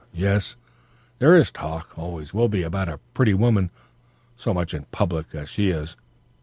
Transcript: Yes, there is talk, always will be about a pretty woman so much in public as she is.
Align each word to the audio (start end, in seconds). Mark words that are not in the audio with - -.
Yes, 0.15 0.55
there 1.19 1.35
is 1.35 1.51
talk, 1.51 1.95
always 1.95 2.33
will 2.33 2.49
be 2.49 2.63
about 2.63 2.89
a 2.89 2.97
pretty 3.13 3.35
woman 3.35 3.69
so 4.35 4.51
much 4.51 4.73
in 4.73 4.85
public 4.85 5.35
as 5.35 5.47
she 5.47 5.69
is. 5.69 5.95